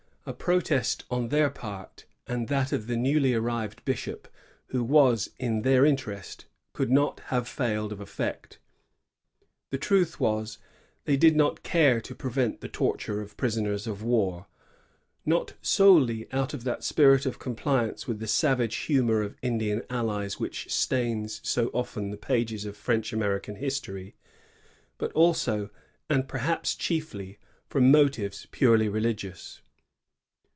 [0.23, 4.27] A protest on their part, and that of the newly arriyed bishop,
[4.67, 8.59] who was in their interest, could not haye failed of effect.
[9.71, 10.59] The truth was,
[11.05, 14.45] they did not care to prevent the torture of prisoners of war,—
[15.25, 20.39] not solely out of that spirit of compliance with the savage humor of Indian allies
[20.39, 24.13] which stains so often the pages of French American history,
[24.99, 25.71] but also,
[26.11, 29.63] and perhaps chiefly, from motives purely religious.